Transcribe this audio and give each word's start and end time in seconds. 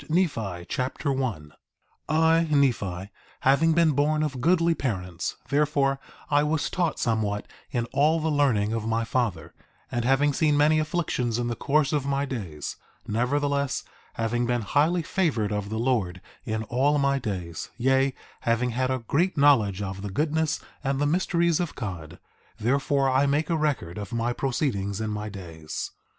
1 0.07 0.17
Nephi 0.19 0.65
Chapter 0.67 1.11
1 1.13 1.53
1:1 2.09 2.09
I, 2.09 2.47
Nephi, 2.49 3.11
having 3.41 3.73
been 3.73 3.91
born 3.91 4.23
of 4.23 4.41
goodly 4.41 4.73
parents, 4.73 5.35
therefore 5.49 5.99
I 6.27 6.41
was 6.41 6.71
taught 6.71 6.97
somewhat 6.97 7.45
in 7.69 7.85
all 7.93 8.19
the 8.19 8.31
learning 8.31 8.73
of 8.73 8.87
my 8.87 9.03
father; 9.03 9.53
and 9.91 10.03
having 10.03 10.33
seen 10.33 10.57
many 10.57 10.79
afflictions 10.79 11.37
in 11.37 11.49
the 11.49 11.55
course 11.55 11.93
of 11.93 12.07
my 12.07 12.25
days, 12.25 12.77
nevertheless, 13.07 13.83
having 14.15 14.47
been 14.47 14.61
highly 14.63 15.03
favored 15.03 15.51
of 15.51 15.69
the 15.69 15.77
Lord 15.77 16.19
in 16.45 16.63
all 16.63 16.97
my 16.97 17.19
days; 17.19 17.69
yea, 17.77 18.15
having 18.39 18.71
had 18.71 18.89
a 18.89 19.03
great 19.07 19.37
knowledge 19.37 19.83
of 19.83 20.01
the 20.01 20.09
goodness 20.09 20.59
and 20.83 20.97
the 20.99 21.05
mysteries 21.05 21.59
of 21.59 21.75
God, 21.75 22.17
therefore 22.57 23.07
I 23.07 23.27
make 23.27 23.51
a 23.51 23.55
record 23.55 23.99
of 23.99 24.11
my 24.11 24.33
proceedings 24.33 24.99
in 24.99 25.11
my 25.11 25.29
days. 25.29 25.91